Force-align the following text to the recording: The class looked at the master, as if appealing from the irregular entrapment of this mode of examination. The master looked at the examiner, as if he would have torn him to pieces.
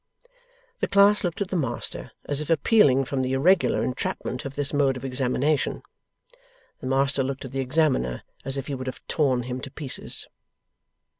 The 0.79 0.87
class 0.87 1.23
looked 1.23 1.41
at 1.41 1.49
the 1.49 1.55
master, 1.55 2.09
as 2.25 2.41
if 2.41 2.49
appealing 2.49 3.05
from 3.05 3.21
the 3.21 3.33
irregular 3.33 3.83
entrapment 3.83 4.45
of 4.45 4.55
this 4.55 4.73
mode 4.73 4.97
of 4.97 5.05
examination. 5.05 5.83
The 6.79 6.87
master 6.87 7.21
looked 7.21 7.45
at 7.45 7.51
the 7.51 7.59
examiner, 7.59 8.23
as 8.43 8.57
if 8.57 8.65
he 8.65 8.73
would 8.73 8.87
have 8.87 9.05
torn 9.07 9.43
him 9.43 9.61
to 9.61 9.69
pieces. 9.69 10.25